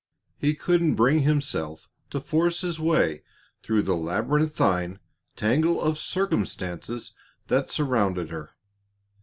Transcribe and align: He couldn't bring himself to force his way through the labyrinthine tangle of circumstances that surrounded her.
He 0.39 0.55
couldn't 0.55 0.95
bring 0.95 1.19
himself 1.19 1.87
to 2.09 2.19
force 2.19 2.61
his 2.61 2.79
way 2.79 3.21
through 3.61 3.83
the 3.83 3.95
labyrinthine 3.95 4.99
tangle 5.35 5.79
of 5.79 5.99
circumstances 5.99 7.11
that 7.49 7.69
surrounded 7.69 8.31
her. 8.31 8.49